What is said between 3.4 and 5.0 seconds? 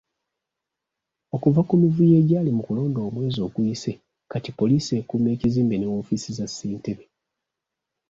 oguyise kati poliisi